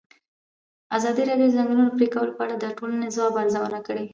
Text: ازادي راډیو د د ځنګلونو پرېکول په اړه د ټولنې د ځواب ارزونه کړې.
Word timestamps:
ازادي 0.97 1.23
راډیو 1.29 1.47
د 1.49 1.51
د 1.51 1.55
ځنګلونو 1.55 1.95
پرېکول 1.97 2.29
په 2.33 2.41
اړه 2.45 2.55
د 2.59 2.65
ټولنې 2.77 3.05
د 3.07 3.13
ځواب 3.15 3.33
ارزونه 3.41 3.79
کړې. 3.87 4.05